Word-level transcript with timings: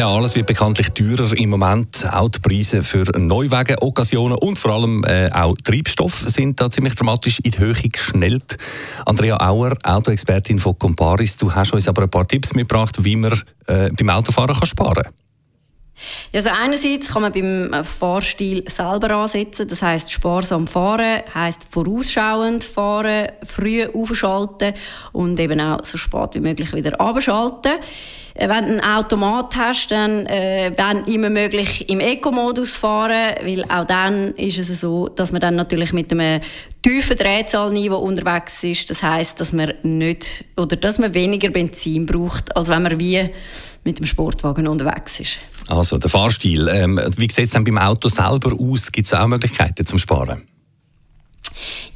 ja, 0.00 0.08
alles 0.08 0.34
wird 0.34 0.46
bekanntlich 0.46 0.88
teurer 0.92 1.36
im 1.36 1.50
Moment. 1.50 2.08
Auch 2.10 2.30
die 2.30 2.38
Preise 2.38 2.82
für 2.82 3.04
Neuwagen, 3.18 3.76
Occasionen 3.82 4.38
und 4.38 4.58
vor 4.58 4.70
allem 4.70 5.04
äh, 5.04 5.28
auch 5.30 5.54
Treibstoff 5.62 6.24
sind 6.26 6.58
da 6.58 6.70
ziemlich 6.70 6.94
dramatisch 6.94 7.38
in 7.40 7.50
die 7.50 7.58
Höhe 7.58 7.74
geschnellt. 7.74 8.56
Andrea 9.04 9.36
Auer, 9.46 9.76
Autoexpertin 9.84 10.58
von 10.58 10.78
Comparis, 10.78 11.36
du 11.36 11.54
hast 11.54 11.74
uns 11.74 11.86
aber 11.86 12.04
ein 12.04 12.10
paar 12.10 12.26
Tipps 12.26 12.54
mitgebracht, 12.54 13.04
wie 13.04 13.14
man 13.14 13.42
äh, 13.66 13.90
beim 13.90 14.08
Autofahren 14.08 14.56
kann 14.56 14.66
sparen 14.66 15.02
kann. 15.02 15.12
Also 16.32 16.48
einerseits 16.48 17.12
kann 17.12 17.20
man 17.20 17.32
beim 17.32 17.84
Fahrstil 17.84 18.64
selber 18.70 19.10
ansetzen, 19.16 19.68
das 19.68 19.82
heißt 19.82 20.10
sparsam 20.10 20.66
fahren, 20.66 21.20
heißt 21.34 21.66
vorausschauend 21.68 22.64
fahren, 22.64 23.28
früh 23.46 23.84
aufschalten 23.84 24.72
und 25.12 25.38
eben 25.38 25.60
auch 25.60 25.84
so 25.84 25.98
spät 25.98 26.36
wie 26.36 26.40
möglich 26.40 26.72
wieder 26.72 26.98
abschalten. 26.98 27.72
Äh, 28.34 28.48
wenn 28.48 28.64
du 28.64 28.70
einen 28.70 28.80
Automat 28.80 29.56
hast, 29.56 29.90
dann 29.90 30.26
äh, 30.26 30.72
wenn 30.76 31.04
immer 31.12 31.30
möglich 31.30 31.88
im 31.88 32.00
Eco-Modus 32.00 32.72
fahren, 32.74 33.34
weil 33.42 33.64
auch 33.64 33.84
dann 33.84 34.34
ist 34.34 34.58
es 34.58 34.80
so, 34.80 35.08
dass 35.08 35.32
man 35.32 35.40
dann 35.40 35.56
natürlich 35.56 35.92
mit 35.92 36.12
einem 36.12 36.40
tiefen 36.82 37.16
Drehzahlniveau 37.16 37.98
unterwegs 37.98 38.62
ist. 38.64 38.90
Das 38.90 39.02
heißt, 39.02 39.40
dass 39.40 39.52
man 39.52 39.72
nicht 39.82 40.44
oder 40.56 40.76
dass 40.76 40.98
man 40.98 41.14
weniger 41.14 41.50
Benzin 41.50 42.06
braucht, 42.06 42.56
als 42.56 42.68
wenn 42.68 42.82
man 42.82 42.98
wie 42.98 43.30
mit 43.84 43.98
dem 43.98 44.06
Sportwagen 44.06 44.68
unterwegs 44.68 45.20
ist. 45.20 45.38
Also 45.68 45.98
der 45.98 46.10
Fahrstil. 46.10 46.68
Ähm, 46.68 47.00
wie 47.16 47.30
sieht 47.30 47.46
es 47.46 47.50
dann 47.50 47.64
beim 47.64 47.78
Auto 47.78 48.08
selber 48.08 48.52
aus? 48.58 48.90
Gibt 48.90 49.06
es 49.06 49.14
auch 49.14 49.26
Möglichkeiten 49.26 49.86
zum 49.86 49.98
Sparen? 49.98 50.42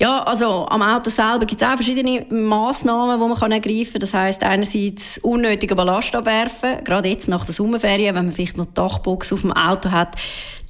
Ja, 0.04 0.22
also 0.24 0.66
am 0.68 0.82
Auto 0.82 1.08
selber 1.08 1.46
gibt 1.46 1.62
es 1.62 1.66
auch 1.66 1.76
verschiedene 1.76 2.26
Massnahmen, 2.28 3.18
die 3.18 3.26
man 3.26 3.38
kann 3.38 3.52
ergreifen 3.52 3.92
kann. 3.92 4.00
Das 4.00 4.12
heißt 4.12 4.42
einerseits 4.42 5.16
unnötige 5.22 5.74
Ballast 5.74 6.14
abwerfen, 6.14 6.84
gerade 6.84 7.08
jetzt 7.08 7.26
nach 7.26 7.46
der 7.46 7.54
Sommerferien, 7.54 8.14
wenn 8.14 8.26
man 8.26 8.34
vielleicht 8.34 8.58
noch 8.58 8.66
die 8.66 8.74
Dachbox 8.74 9.32
auf 9.32 9.40
dem 9.40 9.52
Auto 9.52 9.90
hat, 9.90 10.16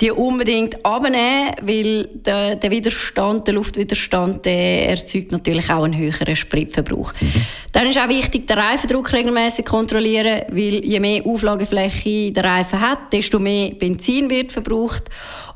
die 0.00 0.12
unbedingt 0.12 0.86
abnehmen, 0.86 1.50
weil 1.62 2.04
der, 2.14 2.54
der 2.54 2.70
Widerstand, 2.70 3.48
der 3.48 3.54
Luftwiderstand, 3.54 4.44
der 4.44 4.90
erzeugt 4.90 5.32
natürlich 5.32 5.68
auch 5.68 5.82
einen 5.82 5.96
höheren 5.96 6.36
Spritverbrauch. 6.36 7.12
Mhm. 7.20 7.32
Dann 7.72 7.88
ist 7.88 7.98
auch 7.98 8.08
wichtig, 8.08 8.46
den 8.46 8.56
Reifendruck 8.56 9.12
regelmäßig 9.12 9.64
kontrollieren, 9.64 10.42
weil 10.48 10.84
je 10.84 11.00
mehr 11.00 11.26
Auflagefläche 11.26 12.30
der 12.30 12.44
Reifen 12.44 12.80
hat, 12.80 13.12
desto 13.12 13.40
mehr 13.40 13.70
Benzin 13.70 14.30
wird 14.30 14.52
verbraucht. 14.52 15.10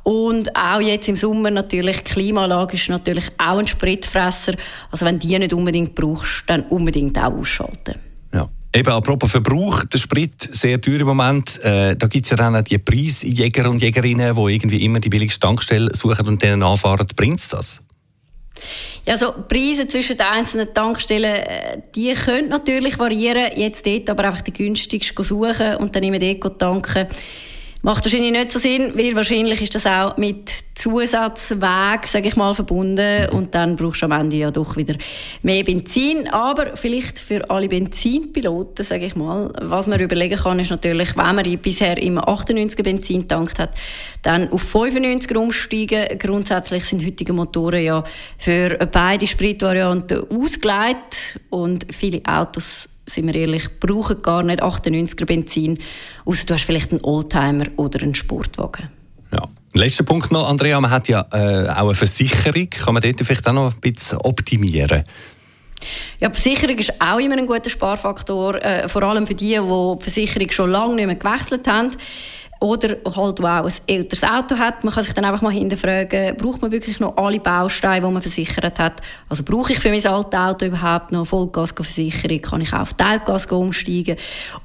Und 0.09 0.57
auch 0.57 0.81
jetzt 0.81 1.07
im 1.11 1.17
Sommer 1.17 1.51
natürlich, 1.51 2.03
Klimaanlage 2.03 2.77
ist 2.77 2.89
natürlich 2.89 3.27
auch 3.37 3.59
ein 3.59 3.67
Spritfresser. 3.67 4.55
Also 4.91 5.05
wenn 5.05 5.19
die 5.19 5.39
nicht 5.39 5.53
unbedingt 5.53 5.95
brauchst, 5.95 6.45
dann 6.47 6.63
unbedingt 6.71 7.19
auch 7.19 7.31
ausschalten. 7.31 7.97
Ja. 8.33 8.49
Eben, 8.75 8.89
apropos 8.89 9.31
Verbrauch, 9.31 9.85
der 9.85 9.99
Sprit 9.99 10.41
sehr 10.41 10.81
teuer 10.81 11.01
im 11.01 11.09
Moment. 11.09 11.63
Äh, 11.63 11.95
da 11.95 12.07
gibt 12.07 12.25
es 12.25 12.31
ja 12.31 12.39
dann 12.39 12.57
auch 12.57 12.63
die 12.63 12.79
Preisjäger 12.79 13.69
und 13.69 13.83
Jägerinnen, 13.83 14.35
die 14.35 14.55
irgendwie 14.55 14.83
immer 14.83 14.99
die 14.99 15.11
billigste 15.11 15.41
Tankstelle 15.41 15.95
suchen 15.95 16.27
und 16.27 16.43
denen 16.43 16.63
anfahren. 16.63 17.07
Bringt 17.15 17.41
es 17.41 17.49
das? 17.49 17.83
Ja, 19.05 19.13
also 19.13 19.35
Preise 19.47 19.89
zwischen 19.89 20.17
den 20.17 20.27
einzelnen 20.27 20.73
Tankstellen, 20.73 21.35
äh, 21.35 21.83
die 21.95 22.15
können 22.15 22.49
natürlich 22.49 22.99
variieren. 22.99 23.53
Jetzt 23.57 23.85
dort 23.85 24.09
aber 24.09 24.25
einfach 24.25 24.41
die 24.41 24.55
günstigste 24.55 25.23
suchen 25.23 25.77
und 25.77 25.95
dann 25.95 26.03
immer 26.03 26.19
dort 26.19 26.59
tanken. 26.59 27.09
Macht 27.83 28.05
wahrscheinlich 28.05 28.33
nicht 28.33 28.51
so 28.51 28.59
Sinn, 28.59 28.93
weil 28.97 29.15
wahrscheinlich 29.15 29.63
ist 29.63 29.75
das 29.75 29.87
auch 29.87 30.17
mit 30.17 30.53
Zusatzweg, 30.75 32.07
sage 32.07 32.27
ich 32.27 32.35
mal, 32.35 32.53
verbunden 32.53 33.29
und 33.31 33.55
dann 33.55 33.77
brauchst 33.77 34.03
du 34.03 34.07
am 34.07 34.13
Ende 34.13 34.37
ja 34.37 34.51
doch 34.51 34.77
wieder 34.77 34.95
mehr 35.43 35.63
Benzin. 35.63 36.29
Aber 36.29 36.77
vielleicht 36.77 37.21
für 37.21 37.49
alle 37.49 37.69
Benzinpiloten, 37.69 38.85
sage 38.85 39.07
ich 39.07 39.15
mal, 39.15 39.53
was 39.61 39.87
man 39.87 40.01
überlegen 40.01 40.39
kann, 40.39 40.59
ist 40.59 40.71
natürlich, 40.71 41.17
wenn 41.17 41.37
man 41.37 41.59
bisher 41.59 41.97
immer 41.99 42.29
98er 42.29 42.83
Benzin 42.83 43.29
tankt 43.29 43.61
hat, 43.61 43.71
dann 44.23 44.51
auf 44.51 44.75
95er 44.75 45.37
umsteigen. 45.37 46.19
Grundsätzlich 46.19 46.85
sind 46.85 47.07
heutige 47.07 47.33
Motoren 47.33 47.85
ja 47.85 48.03
für 48.39 48.77
beide 48.91 49.27
Spritvarianten 49.27 50.29
ausgelegt 50.31 51.39
und 51.51 51.87
viele 51.93 52.23
Autos 52.25 52.89
sind 53.09 53.27
wir 53.27 53.35
ehrlich, 53.35 53.81
brauchen 53.81 54.23
gar 54.23 54.43
nicht 54.43 54.63
98er 54.63 55.25
Benzin, 55.25 55.79
außer 56.25 56.47
du 56.47 56.55
hast 56.55 56.65
vielleicht 56.65 56.93
einen 56.93 57.03
Oldtimer 57.03 57.67
oder 57.77 58.03
einen 58.03 58.15
Sportwagen. 58.15 58.91
Ja. 59.33 59.45
Letzter 59.75 60.05
Punkt 60.05 60.33
noch, 60.33 60.49
Andrea, 60.49 60.81
man 60.81 60.91
hat 60.91 61.09
ja 61.09 61.27
äh, 61.33 61.69
auch 61.69 61.87
eine 61.87 61.95
Versicherung. 61.95 62.71
Kann 62.71 62.95
man 62.95 63.03
dort 63.03 63.21
vielleicht 63.21 63.49
auch 63.49 63.53
noch 63.53 63.75
ein 63.75 63.81
bisschen 63.81 64.19
optimieren? 64.19 65.05
Ja, 66.19 66.29
die 66.29 66.41
Versicherung 66.41 66.79
ist 66.79 67.01
auch 67.01 67.19
immer 67.19 67.37
ein 67.37 67.47
guter 67.47 67.71
Sparfaktor, 67.71 68.57
äh, 68.57 68.89
vor 68.89 69.03
allem 69.03 69.27
für 69.27 69.35
die, 69.35 69.55
die 69.55 69.61
die 69.61 70.03
Versicherung 70.03 70.51
schon 70.51 70.71
lange 70.71 70.95
nicht 70.97 71.07
mehr 71.07 71.15
gewechselt 71.15 71.69
haben. 71.69 71.91
Oder 72.61 72.97
halt, 73.05 73.41
auch 73.41 73.65
ein 73.65 73.73
älteres 73.87 74.25
Auto 74.25 74.59
hat. 74.59 74.83
Man 74.83 74.93
kann 74.93 75.05
sich 75.05 75.15
dann 75.15 75.25
einfach 75.25 75.43
mal 75.43 75.53
hinterfragen, 75.53 76.37
braucht 76.37 76.61
man 76.61 76.73
wirklich 76.73 76.99
noch 76.99 77.17
alle 77.17 77.39
Bausteine, 77.39 78.05
die 78.05 78.13
man 78.13 78.21
versichert 78.21 78.81
hat? 78.81 79.01
Also 79.29 79.45
brauche 79.45 79.73
ich 79.73 79.79
für 79.79 79.91
mein 79.91 80.05
altes 80.05 80.39
Auto 80.39 80.67
überhaupt 80.67 81.13
noch 81.13 81.25
Vollgasversicherung? 81.27 82.43
Kann 82.43 82.61
ich 82.61 82.73
auch 82.73 82.81
auf 82.81 82.95
Teilgas 82.95 83.47
umsteigen? 83.47 84.17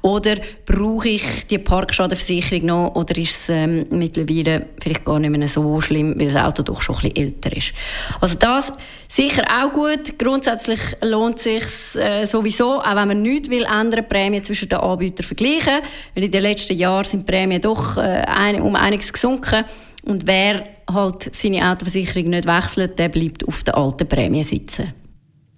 Oder 0.02 0.36
brauche 0.66 1.08
ich 1.08 1.46
die 1.46 1.58
Parkschadenversicherung 1.58 2.66
noch? 2.66 2.94
Oder 2.96 3.16
ist 3.16 3.42
es 3.42 3.48
ähm, 3.50 3.86
mittlerweile 3.90 4.66
vielleicht 4.82 5.04
gar 5.04 5.20
nicht 5.20 5.30
mehr 5.30 5.46
so 5.46 5.80
schlimm, 5.80 6.18
weil 6.18 6.26
das 6.26 6.36
Auto 6.36 6.64
doch 6.64 6.82
schon 6.82 6.96
ein 6.96 7.02
bisschen 7.02 7.16
älter 7.16 7.56
ist? 7.56 7.72
Also 8.20 8.36
das 8.38 8.72
sicher 9.14 9.44
auch 9.48 9.72
gut. 9.72 10.18
Grundsätzlich 10.18 10.80
lohnt 11.02 11.38
es 11.38 11.44
sich 11.44 12.02
äh, 12.02 12.24
sowieso, 12.24 12.80
auch 12.80 12.96
wenn 12.96 13.08
man 13.08 13.22
nichts 13.22 13.50
will 13.50 13.64
ändern, 13.64 14.08
Prämien 14.08 14.42
zwischen 14.42 14.68
den 14.68 14.78
Anbietern 14.78 15.26
vergleichen. 15.26 15.80
Weil 16.14 16.24
in 16.24 16.30
den 16.30 16.42
letzten 16.42 16.76
Jahren 16.76 17.04
sind 17.04 17.28
die 17.28 17.32
Prämien 17.32 17.60
doch 17.60 17.96
äh, 17.96 18.60
um 18.60 18.74
einiges 18.76 19.12
gesunken. 19.12 19.64
Und 20.04 20.26
wer 20.26 20.64
halt 20.92 21.34
seine 21.34 21.70
Autoversicherung 21.70 22.30
nicht 22.30 22.46
wechselt, 22.46 22.98
der 22.98 23.08
bleibt 23.08 23.46
auf 23.46 23.62
der 23.62 23.76
alten 23.76 24.08
Prämie 24.08 24.44
sitzen. 24.44 24.92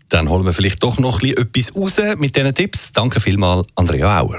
Dann 0.09 0.29
holen 0.29 0.45
wir 0.45 0.53
vielleicht 0.53 0.83
doch 0.83 0.99
noch 0.99 1.21
etwas 1.23 1.75
raus 1.75 2.01
mit 2.17 2.37
diesen 2.37 2.55
Tipps. 2.55 2.93
Danke 2.93 3.19
vielmals, 3.21 3.67
Andrea 3.75 4.21
Auer. 4.21 4.39